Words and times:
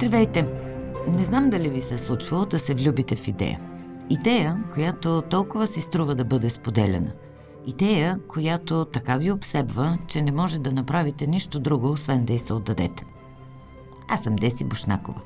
Здравейте! 0.00 0.42
Не 1.08 1.24
знам 1.24 1.50
дали 1.50 1.70
ви 1.70 1.80
се 1.80 1.94
е 1.94 1.98
случвало 1.98 2.44
да 2.44 2.58
се 2.58 2.74
влюбите 2.74 3.16
в 3.16 3.28
идея. 3.28 3.60
Идея, 4.10 4.64
която 4.74 5.22
толкова 5.22 5.66
си 5.66 5.80
струва 5.80 6.14
да 6.14 6.24
бъде 6.24 6.50
споделена. 6.50 7.12
Идея, 7.66 8.18
която 8.28 8.84
така 8.84 9.16
ви 9.16 9.32
обсебва, 9.32 9.98
че 10.06 10.22
не 10.22 10.32
може 10.32 10.58
да 10.58 10.72
направите 10.72 11.26
нищо 11.26 11.60
друго, 11.60 11.90
освен 11.90 12.24
да 12.24 12.32
й 12.32 12.38
се 12.38 12.54
отдадете. 12.54 13.04
Аз 14.08 14.22
съм 14.22 14.36
Деси 14.36 14.64
Бушнакова. 14.64 15.20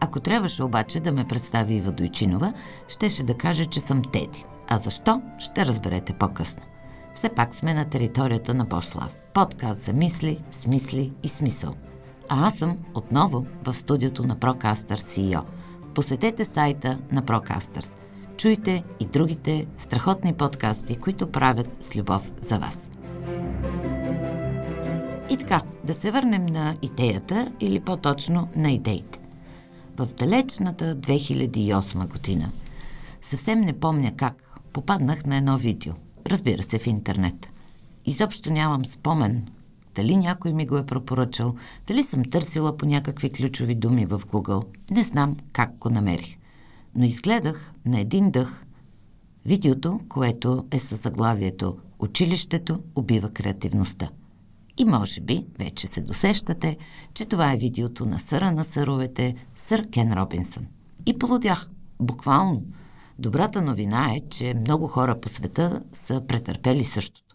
Ако 0.00 0.20
трябваше 0.20 0.62
обаче 0.62 1.00
да 1.00 1.12
ме 1.12 1.28
представи 1.28 1.74
Ива 1.74 1.92
Дойчинова, 1.92 2.52
щеше 2.88 3.24
да 3.24 3.34
каже, 3.34 3.66
че 3.66 3.80
съм 3.80 4.02
Теди. 4.12 4.44
А 4.68 4.78
защо, 4.78 5.22
ще 5.38 5.66
разберете 5.66 6.12
по-късно. 6.12 6.62
Все 7.14 7.28
пак 7.28 7.54
сме 7.54 7.74
на 7.74 7.84
територията 7.84 8.54
на 8.54 8.64
Бошлав. 8.64 9.16
Подкаст 9.34 9.80
за 9.80 9.92
мисли, 9.92 10.42
смисли 10.50 11.12
и 11.22 11.28
смисъл– 11.28 11.74
а 12.28 12.46
аз 12.46 12.58
съм 12.58 12.78
отново 12.94 13.46
в 13.64 13.74
студиото 13.74 14.26
на 14.26 14.36
Procasters 14.36 14.96
CEO. 14.96 15.42
Посетете 15.94 16.44
сайта 16.44 16.98
на 17.12 17.22
Procasters. 17.22 17.94
Чуйте 18.36 18.84
и 19.00 19.06
другите 19.06 19.66
страхотни 19.78 20.34
подкасти, 20.34 20.96
които 20.96 21.32
правят 21.32 21.76
с 21.80 21.96
любов 21.96 22.32
за 22.40 22.58
вас. 22.58 22.90
И 25.30 25.36
така, 25.36 25.62
да 25.84 25.94
се 25.94 26.10
върнем 26.10 26.46
на 26.46 26.76
идеята 26.82 27.52
или 27.60 27.80
по-точно 27.80 28.48
на 28.56 28.70
идеите. 28.70 29.18
В 29.96 30.06
далечната 30.06 30.96
2008 30.96 32.08
година, 32.08 32.50
съвсем 33.22 33.60
не 33.60 33.80
помня 33.80 34.12
как, 34.16 34.60
попаднах 34.72 35.26
на 35.26 35.36
едно 35.36 35.58
видео. 35.58 35.92
Разбира 36.26 36.62
се, 36.62 36.78
в 36.78 36.86
интернет. 36.86 37.48
Изобщо 38.04 38.50
нямам 38.50 38.84
спомен 38.84 39.46
дали 39.98 40.16
някой 40.16 40.52
ми 40.52 40.66
го 40.66 40.78
е 40.78 40.86
препоръчал, 40.86 41.54
дали 41.86 42.02
съм 42.02 42.24
търсила 42.24 42.76
по 42.76 42.86
някакви 42.86 43.30
ключови 43.30 43.74
думи 43.74 44.06
в 44.06 44.20
Google. 44.26 44.64
Не 44.90 45.02
знам 45.02 45.36
как 45.52 45.78
го 45.78 45.90
намерих. 45.90 46.36
Но 46.94 47.04
изгледах 47.04 47.72
на 47.86 48.00
един 48.00 48.30
дъх 48.30 48.64
видеото, 49.46 50.00
което 50.08 50.66
е 50.70 50.78
със 50.78 51.02
заглавието 51.02 51.78
«Училището 51.98 52.82
убива 52.94 53.30
креативността». 53.30 54.08
И 54.76 54.84
може 54.84 55.20
би 55.20 55.46
вече 55.58 55.86
се 55.86 56.00
досещате, 56.00 56.76
че 57.14 57.24
това 57.24 57.52
е 57.52 57.56
видеото 57.56 58.06
на 58.06 58.18
съра 58.18 58.50
на 58.50 58.64
съровете, 58.64 59.34
сър 59.54 59.90
Кен 59.90 60.12
Робинсън. 60.12 60.66
И 61.06 61.18
полудях. 61.18 61.70
Буквално. 62.00 62.62
Добрата 63.18 63.62
новина 63.62 64.12
е, 64.14 64.20
че 64.30 64.54
много 64.54 64.86
хора 64.86 65.20
по 65.20 65.28
света 65.28 65.82
са 65.92 66.22
претърпели 66.28 66.84
същото 66.84 67.27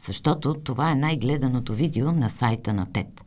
защото 0.00 0.54
това 0.54 0.90
е 0.90 0.94
най-гледаното 0.94 1.74
видео 1.74 2.12
на 2.12 2.28
сайта 2.28 2.72
на 2.72 2.86
ТЕД. 2.86 3.24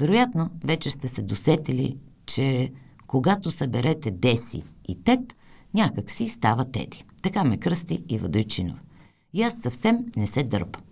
Вероятно, 0.00 0.50
вече 0.64 0.90
сте 0.90 1.08
се 1.08 1.22
досетили, 1.22 1.96
че 2.26 2.72
когато 3.06 3.50
съберете 3.50 4.10
Деси 4.10 4.64
и 4.88 5.02
ТЕД, 5.04 5.36
някак 5.74 6.10
си 6.10 6.28
става 6.28 6.64
Теди. 6.64 7.04
Така 7.22 7.44
ме 7.44 7.56
кръсти 7.56 8.04
и 8.08 8.18
Вадойчинов. 8.18 8.82
И 9.32 9.42
аз 9.42 9.58
съвсем 9.60 9.98
не 10.16 10.26
се 10.26 10.42
дърпам. 10.42 10.82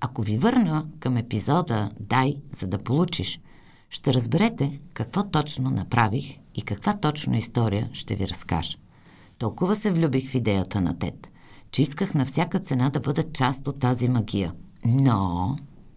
Ако 0.00 0.22
ви 0.22 0.38
върна 0.38 0.86
към 1.00 1.16
епизода 1.16 1.90
«Дай, 2.00 2.36
за 2.52 2.66
да 2.66 2.78
получиш», 2.78 3.40
ще 3.90 4.14
разберете 4.14 4.80
какво 4.94 5.24
точно 5.24 5.70
направих 5.70 6.38
и 6.54 6.62
каква 6.62 6.96
точно 6.96 7.36
история 7.36 7.88
ще 7.92 8.14
ви 8.14 8.28
разкажа. 8.28 8.78
Толкова 9.38 9.76
се 9.76 9.90
влюбих 9.90 10.30
в 10.30 10.34
идеята 10.34 10.80
на 10.80 10.98
Тед, 10.98 11.32
че 11.70 11.82
исках 11.82 12.14
на 12.14 12.24
всяка 12.24 12.60
цена 12.60 12.90
да 12.90 13.00
бъда 13.00 13.32
част 13.32 13.68
от 13.68 13.78
тази 13.78 14.08
магия– 14.08 14.52
но, 14.86 15.56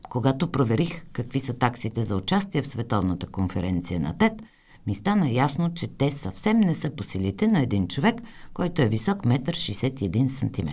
когато 0.10 0.52
проверих 0.52 1.06
какви 1.14 1.40
са 1.40 1.54
таксите 1.54 2.04
за 2.04 2.16
участие 2.16 2.62
в 2.62 2.68
Световната 2.68 3.28
конференция 3.28 4.00
на 4.00 4.18
ТЕД, 4.18 4.34
ми 4.88 4.96
стана 4.96 5.30
ясно, 5.30 5.74
че 5.74 5.88
те 5.88 6.12
съвсем 6.12 6.60
не 6.60 6.76
са 6.76 6.90
по 6.90 7.04
силите 7.04 7.48
на 7.48 7.62
един 7.62 7.88
човек, 7.88 8.22
който 8.54 8.82
е 8.82 8.88
висок 8.88 9.24
1,61 9.24 10.28
см. 10.28 10.70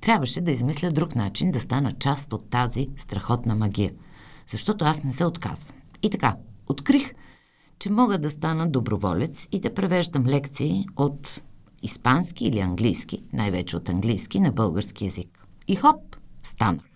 Трябваше 0.00 0.40
да 0.40 0.50
измисля 0.50 0.90
друг 0.90 1.16
начин 1.16 1.50
да 1.50 1.60
стана 1.60 1.92
част 1.92 2.32
от 2.32 2.50
тази 2.50 2.88
страхотна 2.96 3.54
магия, 3.54 3.92
защото 4.50 4.84
аз 4.84 5.04
не 5.04 5.12
се 5.12 5.24
отказвам. 5.24 5.76
И 6.02 6.10
така, 6.10 6.36
открих, 6.68 7.14
че 7.78 7.90
мога 7.90 8.18
да 8.18 8.30
стана 8.30 8.68
доброволец 8.68 9.48
и 9.52 9.60
да 9.60 9.74
превеждам 9.74 10.26
лекции 10.26 10.86
от 10.96 11.42
испански 11.82 12.46
или 12.46 12.60
английски, 12.60 13.24
най-вече 13.32 13.76
от 13.76 13.88
английски, 13.88 14.40
на 14.40 14.52
български 14.52 15.04
язик. 15.04 15.46
И 15.68 15.76
хоп, 15.76 16.16
станах. 16.44 16.95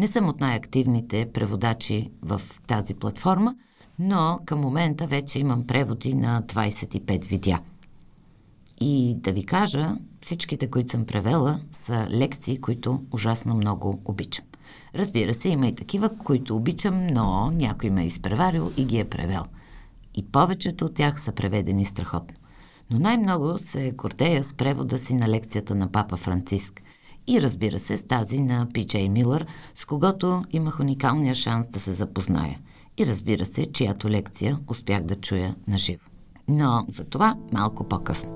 Не 0.00 0.06
съм 0.06 0.28
от 0.28 0.40
най-активните 0.40 1.28
преводачи 1.32 2.10
в 2.22 2.40
тази 2.66 2.94
платформа, 2.94 3.54
но 3.98 4.38
към 4.46 4.60
момента 4.60 5.06
вече 5.06 5.38
имам 5.38 5.66
преводи 5.66 6.14
на 6.14 6.42
25 6.42 7.28
видеа. 7.28 7.60
И 8.80 9.14
да 9.18 9.32
ви 9.32 9.46
кажа, 9.46 9.96
всичките, 10.20 10.70
които 10.70 10.90
съм 10.90 11.06
превела, 11.06 11.60
са 11.72 12.06
лекции, 12.10 12.60
които 12.60 13.02
ужасно 13.12 13.54
много 13.54 14.00
обичам. 14.04 14.44
Разбира 14.94 15.34
се, 15.34 15.48
има 15.48 15.66
и 15.66 15.74
такива, 15.74 16.18
които 16.18 16.56
обичам, 16.56 17.06
но 17.06 17.50
някой 17.50 17.90
ме 17.90 18.02
е 18.02 18.06
изпреварил 18.06 18.72
и 18.76 18.84
ги 18.84 18.98
е 18.98 19.04
превел. 19.04 19.44
И 20.16 20.26
повечето 20.26 20.84
от 20.84 20.94
тях 20.94 21.20
са 21.20 21.32
преведени 21.32 21.84
страхотно. 21.84 22.36
Но 22.90 22.98
най-много 22.98 23.58
се 23.58 23.90
гордея 23.90 24.44
с 24.44 24.54
превода 24.54 24.98
си 24.98 25.14
на 25.14 25.28
лекцията 25.28 25.74
на 25.74 25.92
папа 25.92 26.16
Франциск– 26.16 26.82
и 27.30 27.42
разбира 27.42 27.78
се 27.78 27.96
с 27.96 28.04
тази 28.04 28.40
на 28.40 28.66
Пичей 28.74 29.08
Милър, 29.08 29.46
с 29.74 29.84
когото 29.84 30.44
имах 30.50 30.80
уникалния 30.80 31.34
шанс 31.34 31.68
да 31.68 31.80
се 31.80 31.92
запозная. 31.92 32.58
И 32.98 33.06
разбира 33.06 33.46
се, 33.46 33.66
чиято 33.72 34.10
лекция 34.10 34.58
успях 34.68 35.02
да 35.02 35.14
чуя 35.14 35.54
на 35.68 35.78
живо. 35.78 36.04
Но 36.48 36.84
за 36.88 37.04
това 37.04 37.36
малко 37.52 37.84
по-късно. 37.84 38.32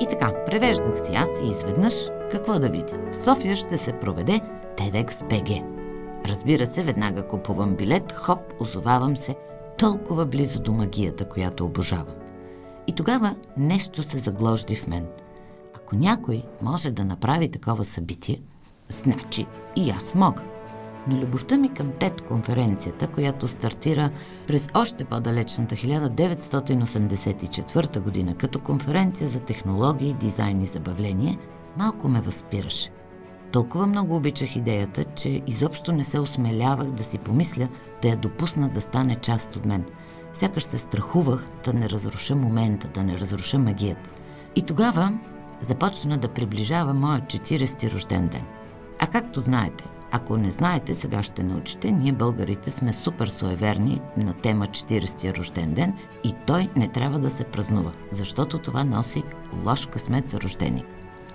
И 0.00 0.06
така, 0.10 0.44
превеждах 0.46 1.06
си 1.06 1.14
аз 1.14 1.28
и 1.44 1.48
изведнъж 1.48 1.94
какво 2.30 2.58
да 2.58 2.70
видя. 2.70 3.10
В 3.12 3.16
София 3.16 3.56
ще 3.56 3.76
се 3.76 3.92
проведе 3.92 4.40
TEDx 4.76 5.10
BG. 5.10 5.64
Разбира 6.24 6.66
се, 6.66 6.82
веднага 6.82 7.28
купувам 7.28 7.76
билет, 7.76 8.12
хоп, 8.12 8.40
озовавам 8.60 9.16
се 9.16 9.36
толкова 9.78 10.26
близо 10.26 10.60
до 10.60 10.72
магията, 10.72 11.28
която 11.28 11.64
обожавам. 11.64 12.14
И 12.86 12.92
тогава 12.92 13.34
нещо 13.56 14.02
се 14.02 14.18
загложди 14.18 14.74
в 14.74 14.86
мен– 14.86 15.06
ако 15.92 16.00
някой 16.00 16.42
може 16.62 16.90
да 16.90 17.04
направи 17.04 17.48
такова 17.48 17.84
събитие, 17.84 18.40
значи 18.88 19.46
и 19.76 19.90
аз 19.90 20.14
мога. 20.14 20.42
Но 21.08 21.16
любовта 21.16 21.56
ми 21.56 21.68
към 21.68 21.92
ТЕД 22.00 22.20
конференцията, 22.20 23.06
която 23.06 23.48
стартира 23.48 24.10
през 24.46 24.68
още 24.74 25.04
по-далечната 25.04 25.74
1984 25.74 28.00
година 28.00 28.34
като 28.34 28.60
конференция 28.60 29.28
за 29.28 29.40
технологии, 29.40 30.14
дизайн 30.14 30.60
и 30.60 30.66
забавление, 30.66 31.38
малко 31.76 32.08
ме 32.08 32.20
възпираше. 32.20 32.90
Толкова 33.52 33.86
много 33.86 34.16
обичах 34.16 34.56
идеята, 34.56 35.04
че 35.04 35.42
изобщо 35.46 35.92
не 35.92 36.04
се 36.04 36.20
осмелявах 36.20 36.90
да 36.90 37.02
си 37.02 37.18
помисля 37.18 37.68
да 38.02 38.08
я 38.08 38.16
допусна 38.16 38.68
да 38.68 38.80
стане 38.80 39.16
част 39.16 39.56
от 39.56 39.66
мен. 39.66 39.84
Сякаш 40.32 40.64
се 40.64 40.78
страхувах 40.78 41.48
да 41.64 41.72
не 41.72 41.90
разруша 41.90 42.36
момента, 42.36 42.88
да 42.88 43.02
не 43.02 43.18
разруша 43.18 43.58
магията. 43.58 44.10
И 44.56 44.62
тогава 44.62 45.12
започна 45.62 46.18
да 46.18 46.28
приближава 46.28 46.94
моят 46.94 47.24
40-ти 47.24 47.90
рожден 47.90 48.28
ден. 48.28 48.44
А 48.98 49.06
както 49.06 49.40
знаете, 49.40 49.84
ако 50.14 50.36
не 50.36 50.50
знаете, 50.50 50.94
сега 50.94 51.22
ще 51.22 51.42
научите, 51.42 51.90
ние 51.90 52.12
българите 52.12 52.70
сме 52.70 52.92
супер 52.92 53.26
суеверни 53.26 54.00
на 54.16 54.32
тема 54.32 54.66
40-ти 54.66 55.34
рожден 55.34 55.74
ден 55.74 55.94
и 56.24 56.34
той 56.46 56.68
не 56.76 56.88
трябва 56.88 57.18
да 57.18 57.30
се 57.30 57.44
празнува, 57.44 57.92
защото 58.10 58.58
това 58.58 58.84
носи 58.84 59.22
лош 59.66 59.86
късмет 59.86 60.28
за 60.28 60.40
рожденик. 60.40 60.86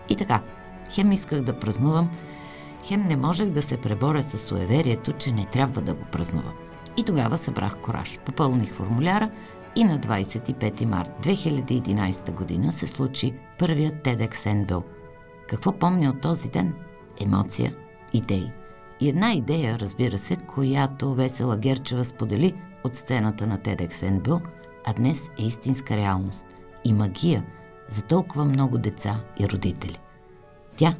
И 0.09 0.15
така, 0.15 0.41
хем 0.91 1.11
исках 1.11 1.41
да 1.41 1.59
празнувам, 1.59 2.09
хем 2.83 3.07
не 3.07 3.17
можех 3.17 3.49
да 3.49 3.61
се 3.61 3.77
преборя 3.77 4.23
с 4.23 4.38
суеверието, 4.38 5.11
че 5.11 5.31
не 5.31 5.45
трябва 5.45 5.81
да 5.81 5.94
го 5.94 6.03
празнувам. 6.11 6.53
И 6.97 7.03
тогава 7.03 7.38
събрах 7.38 7.77
кораж, 7.77 8.19
попълних 8.25 8.74
формуляра 8.74 9.29
и 9.77 9.83
на 9.83 10.00
25 10.00 10.85
март 10.85 11.12
2011 11.21 12.31
година 12.33 12.71
се 12.71 12.88
случи 12.88 13.33
първият 13.59 13.95
TEDx 13.95 14.33
Enville. 14.33 14.83
Какво 15.47 15.71
помня 15.71 16.09
от 16.09 16.21
този 16.21 16.50
ден? 16.50 16.74
Емоция, 17.21 17.75
идеи. 18.13 18.51
И 19.00 19.09
една 19.09 19.33
идея, 19.33 19.79
разбира 19.79 20.18
се, 20.18 20.35
която 20.35 21.13
Весела 21.13 21.57
Герчева 21.57 22.06
сподели 22.06 22.53
от 22.83 22.95
сцената 22.95 23.47
на 23.47 23.57
TEDx 23.57 23.91
Enville, 23.91 24.41
а 24.85 24.94
днес 24.94 25.29
е 25.39 25.44
истинска 25.44 25.97
реалност 25.97 26.45
и 26.85 26.94
магия 26.94 27.45
за 27.89 28.01
толкова 28.01 28.45
много 28.45 28.77
деца 28.77 29.19
и 29.39 29.50
родители. 29.50 30.00
Тя 30.75 30.95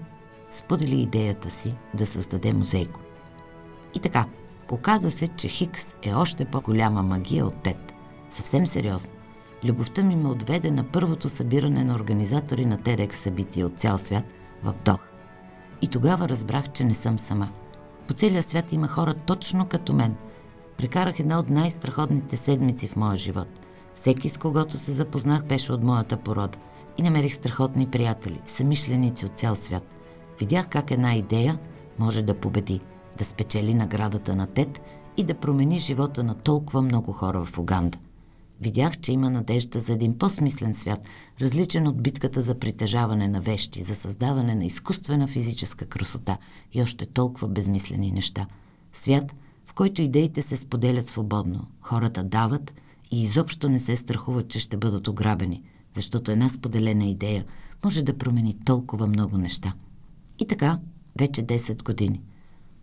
сподели 0.50 1.02
идеята 1.02 1.50
си 1.50 1.76
да 1.94 2.06
създаде 2.06 2.54
музейко. 2.54 3.00
И 3.96 4.00
така, 4.00 4.26
оказа 4.72 5.12
се, 5.12 5.28
че 5.28 5.48
Хикс 5.48 5.96
е 6.04 6.14
още 6.14 6.46
по-голяма 6.46 7.04
магия 7.04 7.46
от 7.46 7.64
Тед. 7.64 7.97
Съвсем 8.30 8.68
сериозно. 8.68 9.12
Любовта 9.64 10.04
ми 10.04 10.16
ме 10.16 10.30
отведе 10.30 10.72
на 10.72 10.84
първото 10.84 11.30
събиране 11.30 11.84
на 11.84 11.96
организатори 11.96 12.66
на 12.66 12.78
TEDx 12.78 13.14
събития 13.14 13.66
от 13.66 13.80
цял 13.80 13.98
свят 13.98 14.34
в 14.64 14.74
Дох. 14.86 15.08
И 15.82 15.88
тогава 15.88 16.30
разбрах, 16.30 16.72
че 16.72 16.84
не 16.84 16.94
съм 16.94 17.20
сама. 17.20 17.50
По 18.08 18.14
целия 18.14 18.44
свят 18.44 18.72
има 18.72 18.88
хора 18.88 19.14
точно 19.14 19.66
като 19.66 19.94
мен. 19.94 20.16
Прекарах 20.78 21.20
една 21.20 21.40
от 21.40 21.50
най-страхотните 21.50 22.38
седмици 22.38 22.88
в 22.88 22.96
моя 22.96 23.18
живот. 23.18 23.48
Всеки 23.94 24.30
с 24.30 24.38
когото 24.38 24.78
се 24.78 24.92
запознах 24.92 25.46
беше 25.46 25.74
от 25.74 25.84
моята 25.84 26.18
порода. 26.18 26.58
И 26.98 27.04
намерих 27.04 27.34
страхотни 27.34 27.88
приятели, 27.88 28.42
самишленици 28.46 29.26
от 29.26 29.38
цял 29.38 29.56
свят. 29.56 30.00
Видях 30.40 30.70
как 30.70 30.92
една 30.92 31.16
идея 31.16 31.60
може 32.00 32.24
да 32.24 32.34
победи, 32.34 32.82
да 33.18 33.26
спечели 33.26 33.74
наградата 33.74 34.36
на 34.36 34.48
ТЕД 34.48 34.82
и 35.18 35.24
да 35.24 35.34
промени 35.34 35.80
живота 35.80 36.24
на 36.24 36.34
толкова 36.34 36.82
много 36.82 37.12
хора 37.12 37.46
в 37.46 37.58
Уганда. 37.58 37.98
Видях, 38.62 39.00
че 39.00 39.12
има 39.12 39.30
надежда 39.30 39.80
за 39.80 39.94
един 39.94 40.18
по-смислен 40.18 40.74
свят, 40.74 41.08
различен 41.42 41.88
от 41.88 42.04
битката 42.04 42.42
за 42.42 42.60
притежаване 42.60 43.28
на 43.28 43.42
вещи, 43.42 43.84
за 43.84 43.96
създаване 43.96 44.56
на 44.56 44.66
изкуствена 44.66 45.28
физическа 45.28 45.86
красота 45.86 46.38
и 46.74 46.82
още 46.82 47.06
толкова 47.06 47.48
безмислени 47.48 48.12
неща. 48.12 48.48
Свят, 48.94 49.36
в 49.66 49.74
който 49.74 50.02
идеите 50.02 50.42
се 50.42 50.58
споделят 50.58 51.06
свободно, 51.06 51.68
хората 51.82 52.24
дават 52.24 52.74
и 53.12 53.22
изобщо 53.22 53.70
не 53.70 53.80
се 53.80 53.96
страхуват, 53.96 54.48
че 54.48 54.60
ще 54.60 54.78
бъдат 54.78 55.08
ограбени, 55.08 55.64
защото 55.96 56.32
една 56.32 56.50
споделена 56.50 57.06
идея 57.06 57.46
може 57.86 58.04
да 58.04 58.18
промени 58.18 58.58
толкова 58.66 59.08
много 59.08 59.38
неща. 59.38 59.74
И 60.40 60.48
така, 60.48 60.80
вече 61.20 61.44
10 61.44 61.84
години. 61.84 62.22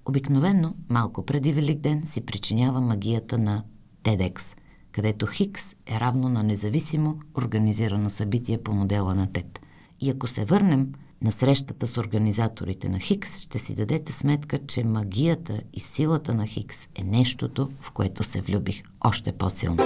Обикновенно, 0.04 0.74
малко 0.88 1.26
преди 1.26 1.52
Великден, 1.52 2.06
си 2.06 2.20
причинява 2.20 2.80
магията 2.80 3.38
на 3.38 3.62
TEDx– 4.04 4.58
където 4.94 5.26
Хикс 5.26 5.72
е 5.72 6.00
равно 6.00 6.28
на 6.28 6.42
независимо 6.42 7.18
организирано 7.38 8.10
събитие 8.10 8.58
по 8.58 8.72
модела 8.72 9.14
на 9.14 9.32
ТЕД. 9.32 9.60
И 10.00 10.10
ако 10.10 10.26
се 10.26 10.44
върнем 10.44 10.92
на 11.22 11.32
срещата 11.32 11.86
с 11.86 11.98
организаторите 11.98 12.88
на 12.88 12.98
Хикс, 12.98 13.38
ще 13.38 13.58
си 13.58 13.74
дадете 13.74 14.12
сметка, 14.12 14.58
че 14.66 14.84
магията 14.84 15.60
и 15.72 15.80
силата 15.80 16.34
на 16.34 16.46
Хикс 16.46 16.88
е 16.94 17.04
нещото, 17.04 17.70
в 17.80 17.92
което 17.92 18.22
се 18.22 18.40
влюбих 18.40 18.82
още 19.04 19.32
по-силно. 19.32 19.76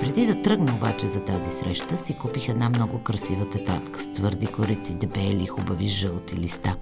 Преди 0.00 0.26
да 0.26 0.42
тръгна 0.42 0.74
обаче 0.74 1.06
за 1.06 1.24
тази 1.24 1.50
среща, 1.50 1.96
си 1.96 2.14
купих 2.14 2.48
една 2.48 2.68
много 2.68 3.02
красива 3.02 3.48
тетрадка 3.48 4.00
с 4.00 4.12
твърди 4.12 4.46
корици, 4.46 4.94
дебели, 4.94 5.46
хубави 5.46 5.88
жълти 5.88 6.36
листа. 6.36 6.76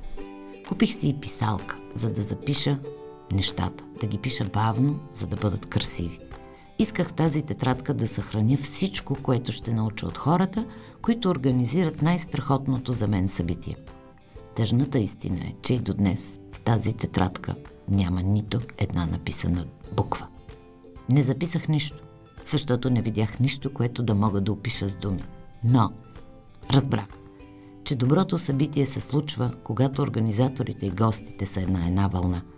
Купих 0.68 0.94
си 0.94 1.08
и 1.08 1.20
писалка, 1.20 1.78
за 1.94 2.12
да 2.12 2.22
запиша 2.22 2.78
нещата, 3.32 3.84
да 4.00 4.06
ги 4.06 4.18
пиша 4.18 4.44
бавно, 4.44 5.00
за 5.12 5.26
да 5.26 5.36
бъдат 5.36 5.66
красиви. 5.66 6.18
Исках 6.78 7.08
в 7.08 7.12
тази 7.12 7.42
тетрадка 7.42 7.94
да 7.94 8.08
съхраня 8.08 8.56
всичко, 8.56 9.16
което 9.22 9.52
ще 9.52 9.74
науча 9.74 10.06
от 10.06 10.18
хората, 10.18 10.66
които 11.02 11.30
организират 11.30 12.02
най-страхотното 12.02 12.92
за 12.92 13.08
мен 13.08 13.28
събитие. 13.28 13.76
Тъжната 14.56 14.98
истина 14.98 15.38
е, 15.38 15.54
че 15.62 15.74
и 15.74 15.78
до 15.78 15.94
днес 15.94 16.40
в 16.52 16.60
тази 16.60 16.94
тетрадка 16.94 17.54
няма 17.88 18.22
нито 18.22 18.60
една 18.78 19.06
написана 19.06 19.66
буква. 19.96 20.26
Не 21.08 21.22
записах 21.22 21.68
нищо, 21.68 22.02
защото 22.44 22.90
не 22.90 23.02
видях 23.02 23.40
нищо, 23.40 23.74
което 23.74 24.02
да 24.02 24.14
мога 24.14 24.40
да 24.40 24.52
опиша 24.52 24.88
с 24.88 24.94
думи. 24.94 25.24
Но 25.64 25.92
разбрах, 26.72 27.06
че 27.84 27.96
доброто 27.96 28.38
събитие 28.38 28.86
се 28.86 29.00
случва, 29.00 29.52
когато 29.64 30.02
организаторите 30.02 30.86
и 30.86 30.90
гостите 30.90 31.46
са 31.46 31.60
една 31.60 31.86
една 31.86 32.08
вълна– 32.08 32.42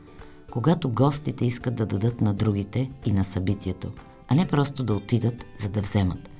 когато 0.51 0.91
гостите 0.91 1.45
искат 1.45 1.75
да 1.75 1.87
дадат 1.87 2.21
на 2.21 2.35
другите 2.35 2.91
и 3.07 3.13
на 3.13 3.25
събитието, 3.25 3.93
а 4.29 4.35
не 4.35 4.47
просто 4.47 4.85
да 4.85 4.95
отидат, 4.95 5.45
за 5.59 5.69
да 5.69 5.81
вземат. 5.81 6.31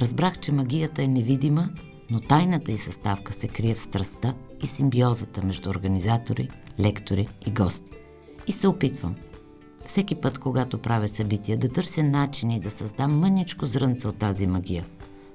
Разбрах, 0.00 0.38
че 0.38 0.52
магията 0.52 1.02
е 1.02 1.08
невидима, 1.08 1.68
но 2.10 2.20
тайната 2.20 2.72
и 2.72 2.78
съставка 2.78 3.32
се 3.32 3.48
крие 3.48 3.74
в 3.74 3.80
страстта 3.80 4.34
и 4.62 4.66
симбиозата 4.66 5.42
между 5.42 5.70
организатори, 5.70 6.48
лектори 6.80 7.28
и 7.46 7.50
гости. 7.50 7.92
И 8.46 8.52
се 8.52 8.68
опитвам. 8.68 9.14
Всеки 9.84 10.14
път, 10.14 10.38
когато 10.38 10.78
правя 10.78 11.08
събития, 11.08 11.58
да 11.58 11.68
търся 11.68 12.02
начини 12.02 12.60
да 12.60 12.70
създам 12.70 13.18
мъничко 13.18 13.66
зрънце 13.66 14.08
от 14.08 14.18
тази 14.18 14.46
магия. 14.46 14.84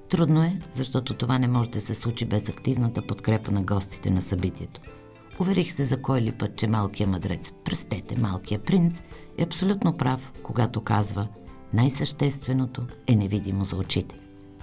Трудно 0.08 0.42
е, 0.42 0.58
защото 0.74 1.14
това 1.14 1.38
не 1.38 1.48
може 1.48 1.70
да 1.70 1.80
се 1.80 1.94
случи 1.94 2.24
без 2.24 2.48
активната 2.48 3.06
подкрепа 3.06 3.50
на 3.50 3.62
гостите 3.62 4.10
на 4.10 4.22
събитието– 4.22 4.80
Уверих 5.38 5.72
се 5.72 5.84
за 5.84 6.02
кой 6.02 6.20
ли 6.20 6.32
път, 6.32 6.56
че 6.56 6.66
малкият 6.66 7.10
мъдрец, 7.10 7.52
простете, 7.64 8.20
малкият 8.20 8.62
принц, 8.62 9.02
е 9.38 9.42
абсолютно 9.42 9.96
прав, 9.96 10.32
когато 10.42 10.80
казва 10.80 11.28
най-същественото 11.72 12.82
е 13.06 13.16
невидимо 13.16 13.64
за 13.64 13.76
очите. 13.76 14.16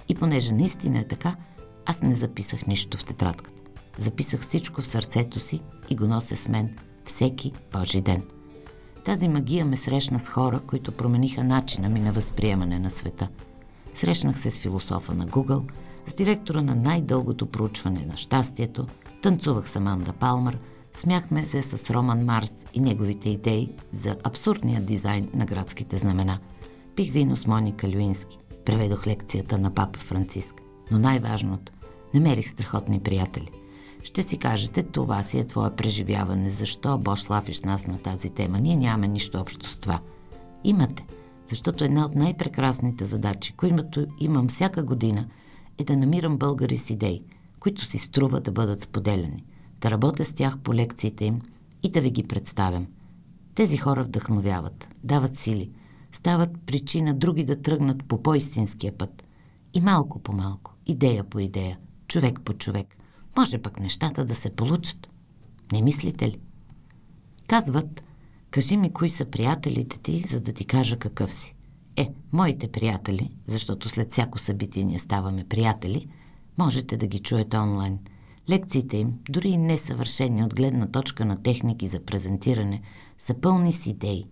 И 0.08 0.14
понеже 0.14 0.54
наистина 0.54 0.98
е 0.98 1.04
така, 1.04 1.36
аз 1.86 2.02
не 2.02 2.14
записах 2.14 2.66
нищо 2.66 2.98
в 2.98 3.04
тетрадката. 3.04 3.60
Записах 3.98 4.40
всичко 4.40 4.80
в 4.80 4.86
сърцето 4.86 5.40
си 5.40 5.60
и 5.90 5.96
го 5.96 6.06
нося 6.06 6.36
с 6.36 6.48
мен 6.48 6.76
всеки 7.04 7.52
Божи 7.72 8.00
ден. 8.00 8.22
Тази 9.04 9.28
магия 9.28 9.64
ме 9.64 9.76
срещна 9.76 10.20
с 10.20 10.28
хора, 10.28 10.60
които 10.66 10.92
промениха 10.92 11.44
начина 11.44 11.88
ми 11.88 12.00
на 12.00 12.12
възприемане 12.12 12.78
на 12.78 12.90
света. 12.90 13.28
Срещнах 13.94 14.38
се 14.38 14.50
с 14.50 14.60
философа 14.60 15.14
на 15.14 15.26
Google, 15.26 15.70
с 16.06 16.14
директора 16.14 16.62
на 16.62 16.74
най-дългото 16.74 17.46
проучване 17.46 18.06
на 18.06 18.16
щастието– 18.16 18.86
Танцувах 19.22 19.68
с 19.68 19.76
Аманда 19.76 20.12
Палмър, 20.12 20.58
смяхме 20.94 21.42
се 21.42 21.62
с 21.62 21.90
Роман 21.90 22.24
Марс 22.24 22.66
и 22.74 22.80
неговите 22.80 23.30
идеи 23.30 23.68
за 23.92 24.16
абсурдния 24.24 24.80
дизайн 24.80 25.28
на 25.34 25.46
градските 25.46 25.98
знамена. 25.98 26.38
Пих 26.96 27.12
вино 27.12 27.36
с 27.36 27.46
Моника 27.46 27.88
Люински, 27.88 28.38
преведох 28.64 29.06
лекцията 29.06 29.58
на 29.58 29.74
папа 29.74 29.98
Франциск. 29.98 30.54
Но 30.90 30.98
най-важното, 30.98 31.72
намерих 32.14 32.48
страхотни 32.48 33.00
приятели. 33.00 33.50
Ще 34.04 34.22
си 34.22 34.38
кажете, 34.38 34.82
това 34.82 35.22
си 35.22 35.38
е 35.38 35.46
твое 35.46 35.70
преживяване, 35.70 36.50
защо 36.50 36.98
Бош 36.98 37.30
лафиш 37.30 37.56
с 37.56 37.64
нас 37.64 37.86
на 37.86 37.98
тази 37.98 38.30
тема. 38.30 38.58
Ние 38.58 38.76
нямаме 38.76 39.08
нищо 39.08 39.40
общо 39.40 39.68
с 39.68 39.78
това. 39.78 40.00
Имате, 40.64 41.06
защото 41.46 41.84
една 41.84 42.04
от 42.04 42.14
най-прекрасните 42.14 43.04
задачи, 43.04 43.52
които 43.52 44.06
имам 44.20 44.48
всяка 44.48 44.82
година, 44.82 45.26
е 45.78 45.84
да 45.84 45.96
намирам 45.96 46.36
българи 46.36 46.76
с 46.76 46.90
идеи– 46.90 47.22
които 47.62 47.84
си 47.84 47.98
струва 47.98 48.40
да 48.40 48.52
бъдат 48.52 48.80
споделяни, 48.80 49.44
да 49.80 49.90
работя 49.90 50.24
с 50.24 50.34
тях 50.34 50.58
по 50.58 50.74
лекциите 50.74 51.24
им 51.24 51.40
и 51.82 51.90
да 51.90 52.00
ви 52.00 52.10
ги 52.10 52.22
представям. 52.22 52.86
Тези 53.54 53.76
хора 53.76 54.04
вдъхновяват, 54.04 54.88
дават 55.04 55.36
сили, 55.36 55.70
стават 56.12 56.50
причина 56.66 57.14
други 57.14 57.44
да 57.44 57.62
тръгнат 57.62 58.04
по 58.08 58.22
по-истинския 58.22 58.98
път. 58.98 59.22
И 59.74 59.80
малко 59.80 60.18
по 60.18 60.32
малко, 60.32 60.74
идея 60.86 61.24
по 61.24 61.38
идея, 61.38 61.78
човек 62.08 62.40
по 62.44 62.52
човек, 62.52 62.96
може 63.38 63.58
пък 63.58 63.80
нещата 63.80 64.24
да 64.24 64.34
се 64.34 64.50
получат. 64.50 65.08
Не 65.72 65.82
мислите 65.82 66.28
ли? 66.28 66.38
Казват, 67.48 68.04
кажи 68.50 68.76
ми 68.76 68.92
кои 68.92 69.10
са 69.10 69.24
приятелите 69.24 69.98
ти, 69.98 70.20
за 70.20 70.40
да 70.40 70.52
ти 70.52 70.64
кажа 70.64 70.96
какъв 70.96 71.32
си. 71.32 71.54
Е, 71.96 72.08
моите 72.32 72.68
приятели, 72.68 73.34
защото 73.46 73.88
след 73.88 74.12
всяко 74.12 74.38
събитие 74.38 74.84
ние 74.84 74.98
ставаме 74.98 75.44
приятели– 75.44 76.08
Можете 76.58 76.96
да 76.96 77.06
ги 77.06 77.18
чуете 77.18 77.56
онлайн. 77.58 77.98
Лекциите 78.50 78.96
им, 78.96 79.18
дори 79.30 79.48
и 79.48 79.56
несъвършени 79.56 80.44
от 80.44 80.54
гледна 80.54 80.86
точка 80.86 81.24
на 81.24 81.36
техники 81.36 81.86
за 81.86 82.00
презентиране, 82.00 82.82
са 83.18 83.34
пълни 83.34 83.72
с 83.72 83.86
идеи, 83.86 84.24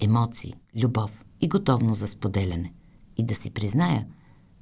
емоции, 0.00 0.54
любов 0.76 1.24
и 1.40 1.48
готовност 1.48 1.98
за 1.98 2.08
споделяне. 2.08 2.72
И 3.16 3.24
да 3.24 3.34
си 3.34 3.50
призная, 3.50 4.06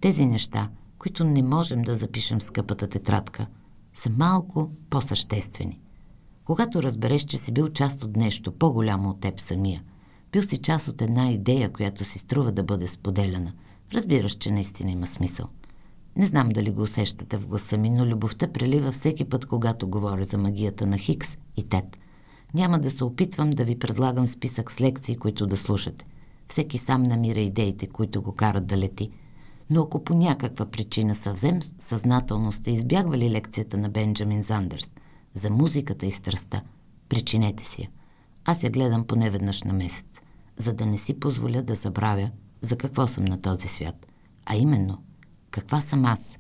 тези 0.01 0.27
неща, 0.27 0.71
които 0.99 1.25
не 1.25 1.43
можем 1.43 1.83
да 1.83 1.97
запишем 1.97 2.39
в 2.39 2.43
скъпата 2.43 2.89
тетрадка, 2.89 3.47
са 3.95 4.11
малко 4.11 4.71
по-съществени. 4.91 5.81
Когато 6.45 6.83
разбереш, 6.83 7.25
че 7.25 7.39
си 7.39 7.53
бил 7.53 7.69
част 7.69 8.05
от 8.05 8.17
нещо 8.17 8.53
по-голямо 8.53 9.11
от 9.11 9.21
теб 9.21 9.41
самия, 9.41 9.83
бил 10.33 10.43
си 10.43 10.59
част 10.59 10.89
от 10.89 11.03
една 11.03 11.31
идея, 11.31 11.73
която 11.73 12.05
си 12.05 12.19
струва 12.19 12.53
да 12.53 12.63
бъде 12.63 12.89
споделяна, 12.89 13.53
разбираш, 13.95 14.33
че 14.33 14.51
наистина 14.51 14.91
има 14.91 15.07
смисъл– 15.07 15.49
не 16.17 16.27
знам 16.27 16.49
дали 16.49 16.71
го 16.71 16.83
усещате 16.83 17.39
в 17.39 17.47
гласа 17.47 17.77
ми, 17.77 17.91
но 17.91 18.07
любовта 18.07 18.49
прелива 18.49 18.93
всеки 18.93 19.25
път, 19.25 19.47
когато 19.47 19.89
говоря 19.89 20.25
за 20.25 20.39
магията 20.39 20.87
на 20.87 20.99
Хикс 20.99 21.37
и 21.57 21.69
Тед. 21.69 21.99
Няма 22.55 22.79
да 22.79 22.91
се 22.91 23.05
опитвам 23.05 23.51
да 23.51 23.65
ви 23.65 23.79
предлагам 23.79 24.29
списък 24.29 24.73
с 24.73 24.81
лекции, 24.81 25.17
които 25.17 25.47
да 25.47 25.57
слушате. 25.57 26.05
Всеки 26.49 26.79
сам 26.79 27.03
намира 27.03 27.41
идеите, 27.41 27.87
които 27.87 28.23
го 28.23 28.33
карат 28.33 28.67
да 28.67 28.77
лети. 28.77 29.11
Но 29.71 29.83
ако 29.83 30.05
по 30.05 30.15
някаква 30.15 30.67
причина 30.67 31.15
съвзем 31.15 31.59
съзнателно 31.79 32.53
сте 32.53 32.71
избягвали 32.71 33.31
лекцията 33.31 33.77
на 33.77 33.89
Бенджамин 33.89 34.43
Зандърс 34.43 34.91
за 35.35 35.51
музиката 35.51 36.07
и 36.07 36.11
страста, 36.11 36.63
причинете 37.09 37.65
си 37.65 37.83
я. 37.83 37.89
Аз 38.45 38.63
я 38.63 38.71
гледам 38.71 39.05
поне 39.05 39.31
веднъж 39.31 39.63
на 39.63 39.73
месец, 39.73 40.07
за 40.57 40.75
да 40.75 40.87
не 40.87 40.99
си 40.99 41.21
позволя 41.21 41.63
да 41.63 41.75
забравя 41.75 42.31
за 42.61 42.77
какво 42.77 43.07
съм 43.07 43.25
на 43.25 43.41
този 43.41 43.69
свят, 43.69 44.07
а 44.47 44.57
именно– 44.57 45.03
каква 45.57 45.81
съм 45.81 46.05
аз, 46.05 46.39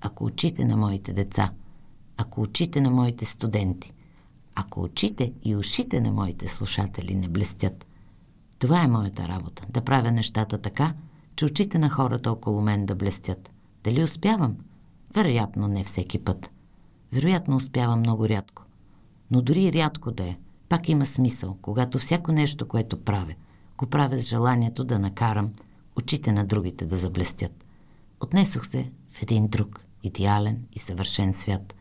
ако 0.00 0.24
очите 0.24 0.64
на 0.64 0.76
моите 0.76 1.12
деца, 1.12 1.52
ако 2.16 2.40
очите 2.40 2.80
на 2.80 2.90
моите 2.90 3.24
студенти, 3.24 3.92
ако 4.54 4.82
очите 4.82 5.32
и 5.42 5.56
ушите 5.56 6.00
на 6.00 6.12
моите 6.12 6.48
слушатели 6.48 7.14
не 7.14 7.28
блестят. 7.28 7.86
Това 8.58 8.82
е 8.82 8.88
моята 8.88 9.28
работа, 9.28 9.66
да 9.70 9.80
правя 9.80 10.12
нещата 10.12 10.58
така, 10.58 10.94
че 11.36 11.44
очите 11.44 11.78
на 11.78 11.90
хората 11.90 12.32
около 12.32 12.60
мен 12.62 12.86
да 12.86 12.94
блестят. 12.94 13.50
Дали 13.84 14.02
успявам? 14.02 14.56
Вероятно 15.14 15.68
не 15.68 15.84
всеки 15.84 16.18
път. 16.18 16.50
Вероятно 17.12 17.56
успявам 17.56 17.98
много 17.98 18.28
рядко. 18.28 18.64
Но 19.30 19.42
дори 19.42 19.72
рядко 19.72 20.10
да 20.10 20.24
е, 20.24 20.36
Пак 20.68 20.88
има 20.88 21.06
смисъл, 21.06 21.58
когато 21.62 21.98
всяко 21.98 22.32
нещо, 22.32 22.68
което 22.68 23.04
правя, 23.04 23.34
го 23.78 23.86
правя 23.86 24.20
с 24.20 24.28
желанието 24.28 24.84
да 24.84 24.98
накарам 24.98 25.50
очите 25.96 26.32
на 26.32 26.46
другите 26.46 26.86
да 26.86 26.96
заблестят. 26.96 27.63
Отнесох 28.24 28.66
се 28.66 28.90
в 29.08 29.22
един 29.22 29.48
друг, 29.48 29.84
идеален 30.02 30.58
и 30.72 30.78
съвършен 30.78 31.32
свят. 31.32 31.74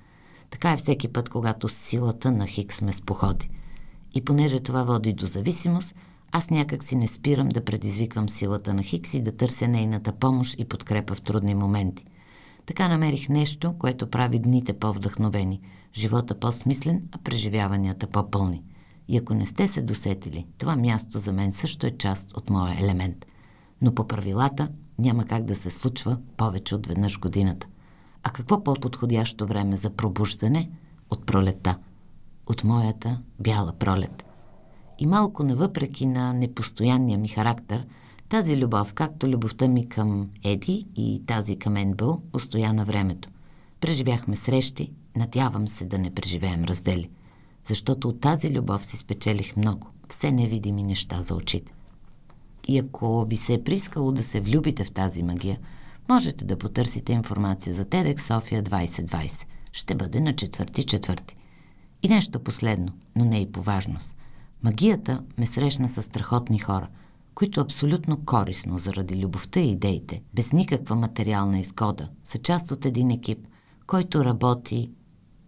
Така 0.49 0.71
е 0.71 0.77
всеки 0.77 1.07
път, 1.07 1.29
когато 1.29 1.69
силата 1.69 2.31
на 2.31 2.47
Хикс 2.47 2.81
ме 2.81 2.93
споходи. 2.93 3.49
И 4.13 4.25
понеже 4.25 4.59
това 4.59 4.83
води 4.83 5.13
до 5.13 5.27
зависимост, 5.27 5.95
аз 6.31 6.49
някак 6.49 6.83
си 6.83 6.95
не 6.95 7.07
спирам 7.07 7.49
да 7.49 7.65
предизвиквам 7.65 8.29
силата 8.29 8.73
на 8.73 8.83
Хикс 8.83 9.13
и 9.13 9.21
да 9.21 9.31
търся 9.31 9.67
нейната 9.67 10.11
помощ 10.11 10.59
и 10.59 10.65
подкрепа 10.65 11.15
в 11.15 11.21
трудни 11.21 11.55
моменти. 11.55 12.05
Така 12.65 12.87
намерих 12.87 13.29
нещо, 13.29 13.75
което 13.79 14.09
прави 14.09 14.39
дните 14.39 14.73
по-вдъхновени, 14.73 15.61
живота 15.93 16.39
по-смислен, 16.39 17.03
а 17.11 17.17
преживяванията 17.17 18.07
по-пълни. 18.07 18.63
И 19.07 19.17
ако 19.17 19.33
не 19.33 19.45
сте 19.45 19.67
се 19.67 19.81
досетили, 19.81 20.47
това 20.57 20.75
място 20.75 21.19
за 21.19 21.33
мен 21.33 21.51
също 21.51 21.85
е 21.85 21.97
част 21.97 22.37
от 22.37 22.49
моя 22.49 22.79
елемент. 22.79 23.25
Но 23.81 23.95
по 23.95 24.07
правилата 24.07 24.69
няма 24.99 25.25
как 25.25 25.43
да 25.43 25.55
се 25.55 25.69
случва 25.69 26.17
повече 26.37 26.75
от 26.75 26.87
веднъж 26.87 27.19
годината. 27.19 27.67
А 28.23 28.29
какво 28.29 28.63
по-подходящо 28.63 29.45
време 29.45 29.77
за 29.77 29.89
пробуждане 29.89 30.69
от 31.09 31.25
пролета? 31.25 31.77
От 32.47 32.63
моята 32.63 33.21
бяла 33.39 33.73
пролет. 33.73 34.23
И 34.99 35.05
малко 35.05 35.43
навъпреки 35.43 36.05
на 36.05 36.33
непостоянния 36.33 37.19
ми 37.19 37.27
характер, 37.27 37.85
тази 38.29 38.57
любов, 38.57 38.93
както 38.93 39.27
любовта 39.27 39.67
ми 39.67 39.89
към 39.89 40.29
Еди 40.43 40.87
и 40.95 41.23
тази 41.25 41.59
към 41.59 41.77
Енбъл, 41.77 42.21
устоя 42.33 42.73
на 42.73 42.85
времето. 42.85 43.29
Преживяхме 43.79 44.35
срещи, 44.35 44.91
надявам 45.15 45.67
се 45.67 45.85
да 45.85 45.97
не 45.97 46.13
преживеем 46.13 46.63
раздели. 46.63 47.09
Защото 47.67 48.09
от 48.09 48.19
тази 48.19 48.51
любов 48.51 48.85
си 48.85 48.97
спечелих 48.97 49.57
много, 49.57 49.87
все 50.09 50.31
невидими 50.31 50.83
неща 50.83 51.21
за 51.21 51.35
очите. 51.35 51.73
И 52.67 52.79
ако 52.79 53.25
ви 53.25 53.37
се 53.37 53.53
е 53.53 53.63
прискало 53.63 54.11
да 54.11 54.23
се 54.23 54.41
влюбите 54.41 54.83
в 54.83 54.91
тази 54.91 55.23
магия, 55.23 55.59
можете 56.09 56.45
да 56.45 56.57
потърсите 56.57 57.13
информация 57.13 57.75
за 57.75 57.85
TEDx 57.85 58.19
София 58.19 58.63
2020. 58.63 59.45
Ще 59.71 59.95
бъде 59.95 60.19
на 60.19 60.35
четвърти 60.35 60.83
четвърти. 60.83 61.35
И 62.03 62.07
нещо 62.07 62.39
последно, 62.39 62.91
но 63.15 63.25
не 63.25 63.39
и 63.39 63.51
по 63.51 63.61
важност. 63.61 64.15
Магията 64.63 65.23
ме 65.37 65.45
срещна 65.45 65.89
с 65.89 66.01
страхотни 66.01 66.59
хора, 66.59 66.87
които 67.35 67.61
абсолютно 67.61 68.25
корисно 68.25 68.79
заради 68.79 69.23
любовта 69.23 69.59
и 69.59 69.71
идеите, 69.71 70.21
без 70.33 70.51
никаква 70.51 70.95
материална 70.95 71.59
изгода, 71.59 72.09
са 72.23 72.37
част 72.37 72.71
от 72.71 72.85
един 72.85 73.11
екип, 73.11 73.47
който 73.87 74.25
работи 74.25 74.91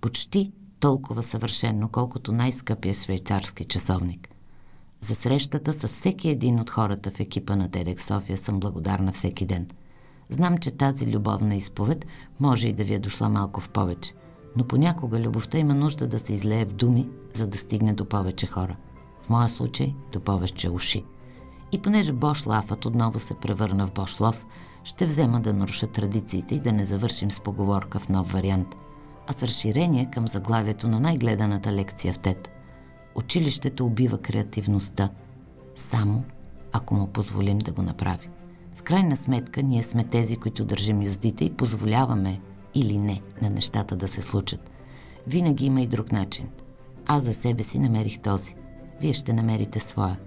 почти 0.02 0.52
толкова 0.80 1.24
съвършенно, 1.24 1.90
колкото 1.90 2.32
най-скъпия 2.32 2.94
швейцарски 2.94 3.66
часовник. 3.66 4.35
За 5.06 5.16
срещата 5.16 5.74
с 5.74 5.88
всеки 5.88 6.30
един 6.30 6.60
от 6.60 6.70
хората 6.70 7.12
в 7.12 7.20
екипа 7.20 7.56
на 7.56 7.68
Дедек 7.68 8.02
София 8.02 8.38
съм 8.38 8.60
благодарна 8.60 9.12
всеки 9.12 9.46
ден. 9.46 9.68
Знам, 10.30 10.58
че 10.58 10.72
тази 10.72 11.16
любовна 11.16 11.56
изповед 11.56 12.06
може 12.40 12.68
и 12.68 12.74
да 12.74 12.84
ви 12.84 12.94
е 12.94 13.00
дошла 13.00 13.30
малко 13.30 13.62
в 13.62 13.70
повече, 13.70 14.14
но 14.58 14.64
понякога 14.64 15.20
любовта 15.20 15.58
има 15.58 15.74
нужда 15.74 16.08
да 16.08 16.20
се 16.20 16.34
излее 16.34 16.66
в 16.66 16.74
думи, 16.74 17.10
за 17.34 17.48
да 17.48 17.58
стигне 17.58 17.94
до 17.94 18.06
повече 18.06 18.48
хора. 18.48 18.76
В 19.22 19.30
моя 19.30 19.50
случай 19.50 19.96
до 20.14 20.20
повече 20.20 20.70
уши. 20.70 21.04
И 21.72 21.82
понеже 21.82 22.14
Бош 22.14 22.46
Лафът 22.46 22.86
отново 22.86 23.20
се 23.20 23.36
превърна 23.36 23.88
в 23.88 23.94
Бош 23.94 24.20
Лов, 24.20 24.46
ще 24.84 25.06
взема 25.06 25.40
да 25.40 25.54
наруша 25.54 25.88
традициите 25.88 26.56
и 26.56 26.60
да 26.60 26.72
не 26.72 26.86
завършим 26.86 27.32
с 27.32 27.40
поговорка 27.40 28.00
в 28.00 28.10
нов 28.10 28.32
вариант, 28.32 28.76
а 29.28 29.34
с 29.34 29.44
разширение 29.44 30.12
към 30.14 30.28
заглавието 30.28 30.88
на 30.88 31.00
най-гледаната 31.00 31.72
лекция 31.72 32.14
в 32.14 32.20
ТЕТ. 32.20 32.55
Училището 33.16 33.86
убива 33.86 34.18
креативността, 34.18 35.10
само 35.76 36.24
ако 36.74 36.96
му 36.96 37.08
позволим 37.08 37.58
да 37.58 37.72
го 37.72 37.82
направи. 37.82 38.30
В 38.76 38.84
крайна 38.84 39.18
сметка 39.18 39.64
ние 39.64 39.84
сме 39.84 40.04
тези, 40.04 40.38
които 40.38 40.66
държим 40.66 41.02
юздите 41.02 41.46
и 41.46 41.54
позволяваме 41.54 42.42
или 42.74 42.98
не 42.98 43.22
на 43.42 43.50
нещата 43.50 43.96
да 43.96 44.08
се 44.08 44.22
случат. 44.22 44.72
Винаги 45.28 45.66
има 45.66 45.82
и 45.82 45.88
друг 45.88 46.12
начин. 46.12 46.50
Аз 47.06 47.24
за 47.24 47.34
себе 47.34 47.64
си 47.64 47.80
намерих 47.80 48.20
този. 48.20 48.56
Вие 49.02 49.14
ще 49.14 49.34
намерите 49.34 49.80
своя. 49.80 50.20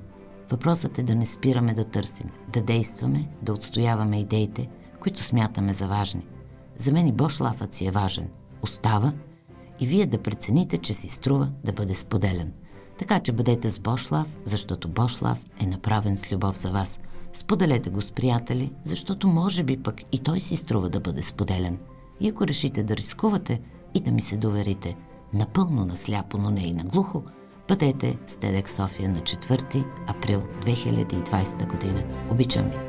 Въпросът 0.51 0.99
е 0.99 1.03
да 1.03 1.15
не 1.15 1.27
спираме 1.27 1.75
да 1.75 1.85
търсим, 1.85 2.31
да 2.53 2.63
действаме, 2.63 3.29
да 3.43 3.53
отстояваме 3.53 4.21
идеите, 4.21 4.69
които 5.01 5.23
смятаме 5.23 5.75
за 5.75 5.87
важни. 5.87 6.27
За 6.77 6.93
мен 6.93 7.07
и 7.07 7.13
Бошлафът 7.13 7.73
си 7.73 7.87
е 7.87 7.91
важен. 7.91 8.29
Остава 8.63 9.13
и 9.81 9.87
вие 9.87 10.07
да 10.07 10.23
прецените, 10.23 10.79
че 10.79 10.95
си 10.95 11.09
струва 11.09 11.51
да 11.65 11.73
бъде 11.73 11.95
споделен. 11.95 12.53
Така 12.99 13.21
че 13.21 13.33
бъдете 13.33 13.71
с 13.71 13.79
Бошлав, 13.79 14.27
защото 14.45 14.89
Бошлав 14.89 15.39
е 15.61 15.67
направен 15.67 16.19
с 16.19 16.33
любов 16.33 16.59
за 16.59 16.71
вас. 16.71 16.99
Споделете 17.33 17.91
го 17.91 18.03
с 18.03 18.13
приятели, 18.13 18.73
защото 18.85 19.29
може 19.29 19.65
би 19.65 19.83
пък 19.83 20.03
и 20.13 20.19
той 20.19 20.41
си 20.41 20.57
струва 20.57 20.89
да 20.89 21.01
бъде 21.01 21.23
споделен. 21.23 21.79
И 22.21 22.29
ако 22.29 22.47
решите 22.47 22.83
да 22.83 22.97
рискувате 22.97 23.61
и 23.95 24.01
да 24.01 24.13
ми 24.13 24.23
се 24.23 24.37
доверите, 24.37 24.97
напълно 25.35 25.85
насляпо, 25.85 26.39
но 26.39 26.51
не 26.51 26.61
и 26.61 26.73
наглухо, 26.73 27.23
бъдете 27.69 28.19
с 28.27 28.37
Тедек 28.37 28.71
София 28.71 29.09
на 29.09 29.21
4 29.21 29.85
април 30.07 30.43
2020 30.65 31.71
година. 31.71 32.03
Обичам 32.31 32.65
ви! 32.65 32.88